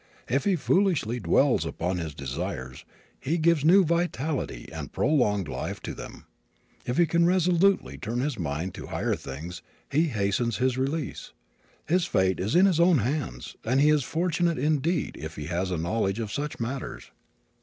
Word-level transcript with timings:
If 0.27 0.45
he 0.45 0.55
foolishly 0.55 1.19
dwells 1.19 1.63
upon 1.63 1.99
his 1.99 2.15
desires, 2.15 2.85
he 3.19 3.37
gives 3.37 3.63
new 3.63 3.85
vitality 3.85 4.67
and 4.73 4.91
prolonged 4.91 5.47
life 5.47 5.79
to 5.81 5.93
them. 5.93 6.25
If 6.87 6.97
he 6.97 7.05
can 7.05 7.27
resolutely 7.27 7.99
turn 7.99 8.19
his 8.19 8.39
mind 8.39 8.73
to 8.73 8.87
higher 8.87 9.13
things 9.15 9.61
he 9.91 10.07
hastens 10.07 10.57
his 10.57 10.75
release. 10.75 11.33
His 11.85 12.05
fate 12.07 12.39
is 12.39 12.55
in 12.55 12.65
his 12.65 12.79
own 12.79 12.97
hands, 12.97 13.55
and 13.63 13.79
he 13.79 13.89
is 13.91 14.03
fortunate 14.03 14.57
indeed 14.57 15.17
if 15.19 15.35
he 15.35 15.45
has 15.45 15.69
a 15.69 15.77
knowledge 15.77 16.17
of 16.17 16.31
such 16.33 16.59
matters. 16.59 17.11